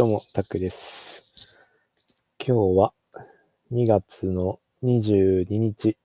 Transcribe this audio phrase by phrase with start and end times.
[0.00, 1.22] どうも、タクです。
[2.42, 2.94] 今日は
[3.70, 5.98] 2月の22日、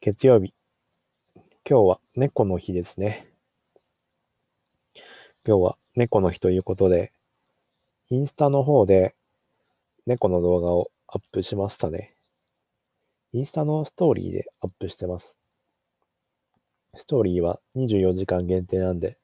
[0.00, 0.52] 月曜日。
[1.64, 3.28] 今日は猫の日ですね。
[5.46, 7.12] 今日は猫の日ということで、
[8.10, 9.14] インスタの方で
[10.06, 12.16] 猫の動画をアップしましたね。
[13.30, 15.38] インスタのストーリーでアップしてます。
[16.96, 19.18] ストーリーは24時間限定なんで、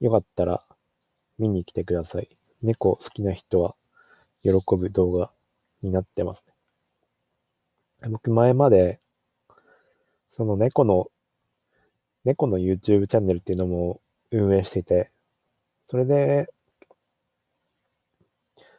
[0.00, 0.64] よかったら
[1.38, 2.41] 見に来てください。
[2.62, 3.74] 猫好きな人は
[4.42, 5.32] 喜ぶ動画
[5.82, 6.44] になってます
[8.02, 8.08] ね。
[8.10, 9.00] 僕前まで、
[10.30, 11.10] その猫の、
[12.24, 15.12] 猫の YouTube チャンネルっていうのも運営していて、
[15.86, 16.52] それで、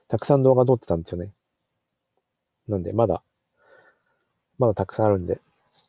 [0.07, 1.33] たくさん動画撮ってたんですよね。
[2.67, 3.23] なんで、まだ、
[4.57, 5.41] まだたくさんあるんで、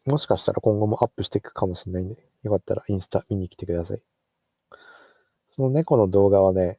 [0.07, 4.03] もしかしたら今後もアップしていくかもしれないんで、よかったらインスタ見に来てください。
[5.51, 6.79] その猫の動画はね、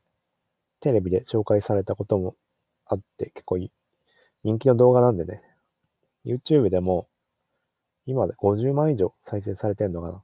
[0.85, 2.35] テレビで紹介されたことも
[2.85, 3.57] あって、結構
[4.43, 5.41] 人気の動画なんでね、
[6.27, 7.07] YouTube でも
[8.05, 10.23] 今で50万以上再生されてんのかな。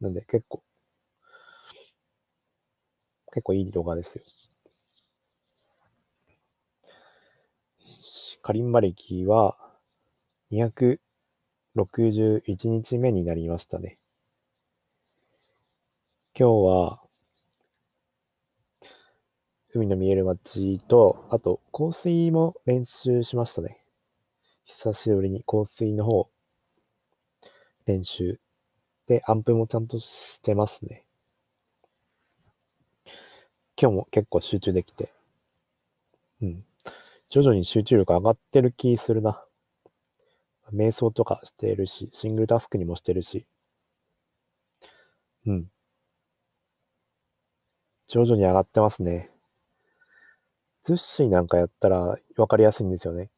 [0.00, 0.62] なんで結構、
[3.34, 4.24] 結構いい動画ですよ。
[8.40, 9.58] カリンバ歴は
[10.50, 13.98] 261日目になりましたね。
[16.34, 17.02] 今日は
[19.72, 23.80] 海の見える街と、あと、香水も練習しましたね。
[24.64, 26.28] 久しぶりに香水の方、
[27.86, 28.40] 練習。
[29.06, 31.04] で、アンプもちゃんとしてますね。
[33.80, 35.12] 今日も結構集中できて。
[36.42, 36.64] うん。
[37.28, 39.44] 徐々に集中力上がってる気するな。
[40.72, 43.46] 瞑想とかしてるし、シングルタスクにもしてるし。
[45.46, 45.70] うん。
[48.08, 49.29] 徐々に上がってますね。
[50.82, 53.30] ズッシーなんかやったら分かりやすいんですよね。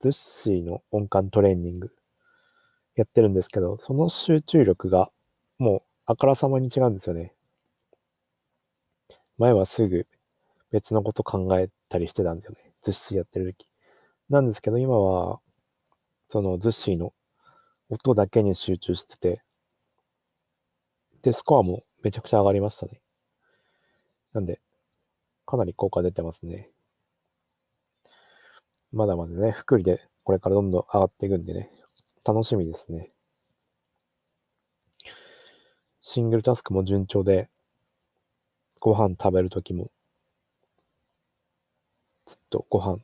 [0.00, 1.90] ズッシーの音感トレーニング
[2.94, 5.10] やってるんですけど、その集中力が
[5.58, 7.34] もうあからさまに違うんですよね。
[9.38, 10.06] 前はすぐ
[10.70, 12.72] 別のこと考えたりしてたんだよね。
[12.82, 13.66] ズッシーやってる時。
[14.28, 15.40] なんですけど今は、
[16.28, 17.12] そのズッシーの
[17.88, 19.42] 音だけに集中してて、
[21.22, 23.00] で、スコアもめちゃくちゃ上がりましたね。
[24.32, 24.60] なんで、
[25.44, 26.70] かなり効果出てますね。
[28.96, 31.70] まだまだね、福利でこれからどんどん上がっていくんでね、
[32.24, 33.12] 楽しみですね。
[36.00, 37.50] シングルタスクも順調で、
[38.80, 39.90] ご飯食べるときも、
[42.24, 43.00] ずっとご飯、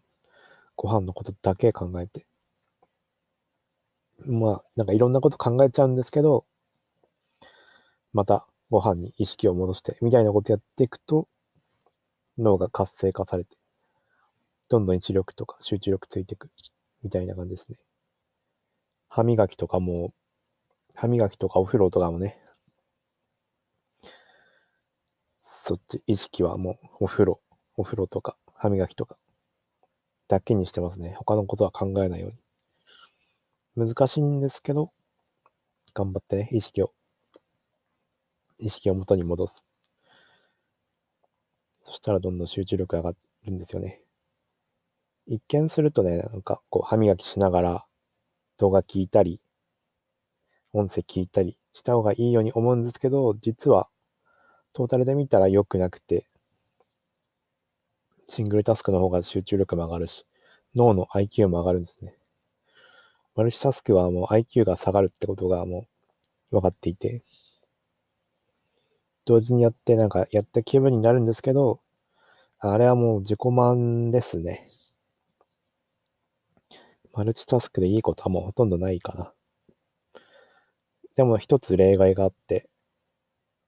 [0.76, 2.24] ご飯のことだけ考えて、
[4.24, 6.47] まあ、なんかいろんなこと考えちゃうんですけど、
[8.14, 11.28] またご飯に意識を戻して、みたいなことやっていくと、
[12.38, 13.59] 脳が活性化されて、
[14.72, 16.49] どんどん一力とか集中力ついていく、
[17.03, 17.77] みたいな感じですね。
[19.06, 20.15] 歯磨きとかも、
[20.94, 22.43] 歯磨きとかお風呂とかもね、
[25.43, 27.43] そっち、意識はもうお風呂、
[27.77, 29.19] お風呂とか歯磨きとか、
[30.27, 31.12] だけにしてますね。
[31.19, 32.28] 他のことは考えないよ
[33.77, 33.89] うに。
[33.89, 34.91] 難しいんですけど、
[35.93, 36.94] 頑張ってね、意識を、
[38.59, 39.62] 意識を元に戻す。
[41.84, 43.12] そしたらどんどん集中力上が
[43.44, 44.03] るんですよね。
[45.27, 47.87] 一見するとね、なんかこう歯磨きしながら
[48.59, 49.41] 動画聞いたり、
[50.72, 53.88] 音声聞いたりした方がいいように思うんですけど、実は
[54.72, 56.27] トータルで見たら良くなくて、
[58.27, 60.25] シングルタスクの方が集中力も上がるし、
[60.75, 62.16] 脳の IQ も上がるんですね。
[63.34, 65.87] マルチタスクはもう IQ が下がるってことがも
[66.50, 67.22] う分かっていて、
[69.25, 71.81] 同時にやってなんかやった気分になるんですけど、
[72.59, 74.69] あれはもう自己満ですね。
[77.14, 79.32] マルチタスクでいいことはもうほとんどないかな。
[81.16, 82.68] でも一つ例外があって、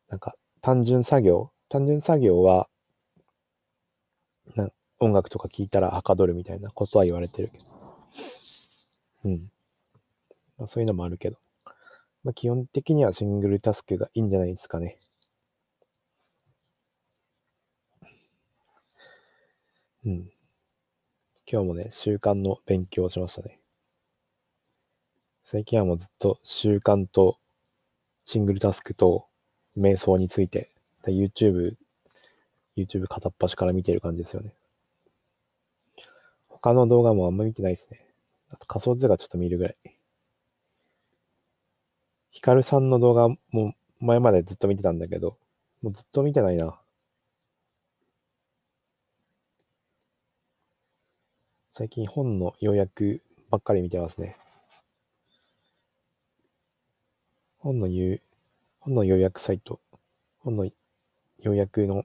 [0.08, 2.68] なんか単純作業、単純作業は、
[4.54, 4.70] な
[5.00, 7.64] 音楽とか聴いたらはかどるみたいなことは言われてるけど。
[9.24, 9.50] うん。
[10.56, 11.36] まあ、そういうのもあるけど。
[12.24, 14.98] まあ、基本的にはシングルタスクがいいんじゃないですかね。
[20.04, 20.33] うん。
[21.46, 23.60] 今日もね、習慣の勉強をしましたね。
[25.44, 27.36] 最近はもうずっと習慣と
[28.24, 29.26] シングルタスクと
[29.76, 30.70] 瞑想について、
[31.06, 31.74] YouTube、
[32.78, 34.54] YouTube 片っ端から見てる感じですよね。
[36.48, 38.08] 他の動画もあんま見てないですね。
[38.50, 39.76] あと仮想図がちょっと見るぐらい。
[42.30, 45.36] ヒカルさんの動画も前までずっと見てたんだけど、
[45.82, 46.80] もうずっと見てないな。
[51.76, 54.36] 最近本の要約ばっかり見てますね。
[57.58, 58.22] 本の言う、
[58.78, 59.80] 本の要約サイト、
[60.38, 60.70] 本の
[61.40, 62.04] 要約の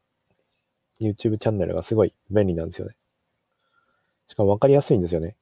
[1.00, 2.96] YouTube チャンネルがすごい便利なんですよね。
[4.28, 5.38] しかもわかりやすいんですよね。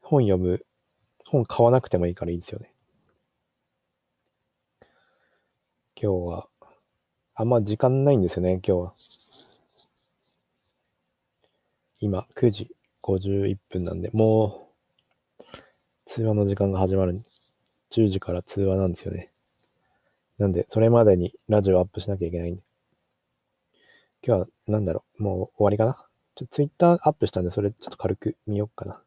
[0.00, 0.66] 本読む、
[1.28, 2.74] 本買わなくてもいいからいいですよね。
[5.94, 6.48] 今日は、
[7.36, 8.94] あんま時間ないんですよね、今日は。
[12.04, 14.68] 今、9時51分なんで、も
[15.38, 15.44] う、
[16.04, 17.22] 通話の時間が始まる。
[17.92, 19.30] 10時から通話なんですよね。
[20.36, 22.62] なんで、それまでにラジオアップしなきゃいけないんで。
[24.26, 26.08] 今日は、なんだろう、もう終わりかな？
[26.34, 29.00] ちょツイッターアップしたんで、それちょっと軽く見ようかな。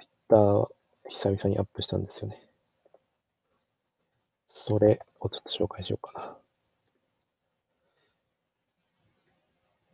[0.00, 0.68] ツイッター、
[1.10, 2.42] 久々にアップしたんですよね。
[4.48, 6.36] それをちょっと紹介しようかな。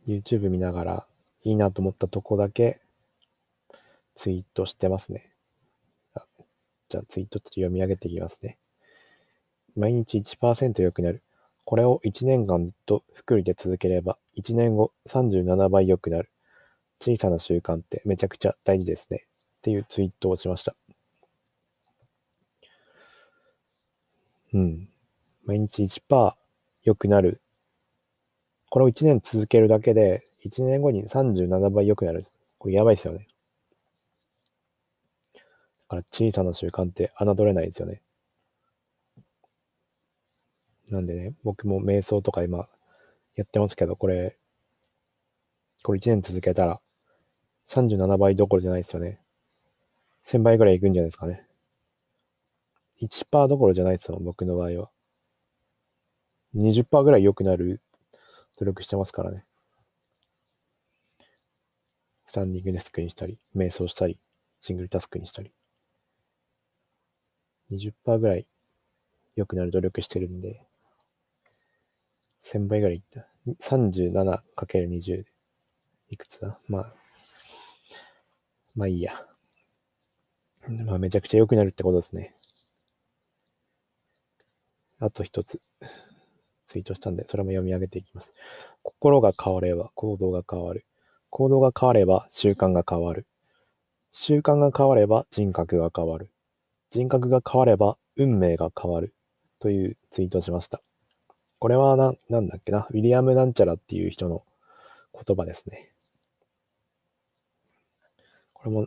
[0.07, 1.07] YouTube 見ながら
[1.43, 2.81] いいなと思ったとこだけ
[4.15, 5.31] ツイートしてますね。
[6.89, 8.57] じゃあツイートちょっと読み上げていきますね。
[9.75, 11.21] 毎日1%良くなる。
[11.65, 16.31] これを1年間ずっと福利で続ければ、1年後37倍良くなる。
[16.99, 19.25] 小さな習慣ってめちゃくちゃ大事ですね。
[19.25, 20.75] っていうツイートをしました。
[24.53, 24.89] うん。
[25.43, 26.33] 毎日1%
[26.83, 27.41] 良くなる。
[28.69, 32.23] これを1年続けるだけで、1年後に37倍良くなる。
[32.57, 33.27] これやばいですよね。
[35.33, 35.41] だ
[35.87, 38.01] から小さな習慣って侮れないですよね。
[40.89, 42.69] なんでね、僕も瞑想とか今
[43.35, 44.37] やってますけど、これ、
[45.83, 46.81] これ1年続けたら
[47.69, 49.21] 37倍どころじゃないですよね。
[50.25, 51.47] 1000倍ぐらいいくんじゃないですかね。
[53.01, 54.89] 1%どころじゃないですよ、僕の場合は。
[56.55, 57.81] 20%ぐらい良くなる
[58.57, 59.46] 努力してますからね。
[62.27, 64.19] スタンディングデスクにしたり、瞑想したり、
[64.59, 65.53] シングルタスクにしたり。
[67.71, 68.47] 20%ぐらい
[69.35, 70.61] 良くなる努力してるんで、
[72.43, 73.27] 1000倍ぐらいいった。
[73.61, 75.23] 37×20
[76.09, 76.59] いくつだ？
[76.67, 76.95] まあ、
[78.75, 79.25] まあいいや。
[80.67, 82.35] まあめちゃくちゃ良くなるってことですね。
[84.99, 85.61] あと一つ
[86.65, 88.33] ツイートしたんで、それも読み上げていきます。
[88.83, 90.85] 心が変われば行動が変わる。
[91.29, 93.27] 行動が変われば習慣が変わる。
[94.11, 96.31] 習慣が変われば人格が変わる。
[96.89, 99.13] 人格が変われば運命が変わる。
[99.59, 100.81] というツイートしました。
[101.59, 104.43] これはな、なんだっけな、ウィリアム・なんちゃらっていう人の
[105.13, 105.93] 言葉ですね。
[108.53, 108.83] これも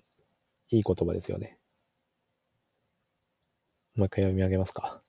[0.70, 1.58] いい言葉ですよね。
[3.96, 5.02] もう一回読み上げますか。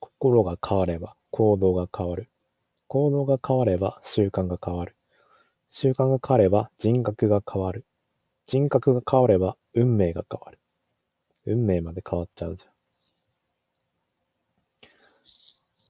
[0.00, 2.28] 心が変われば行動が変わる。
[2.88, 4.95] 行動が変われば習慣が変わる。
[5.68, 7.84] 習慣が変われば人格が変わる。
[8.46, 10.58] 人格が変われば運命が変わる。
[11.46, 12.72] 運命まで変わっちゃうんですよ。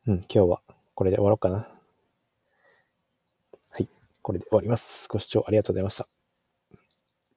[0.07, 0.63] うん、今日は
[0.95, 1.69] これで終わろうかな。
[3.71, 3.89] はい。
[4.23, 5.09] これで終わります。
[5.09, 6.16] ご視聴ありがとうございました。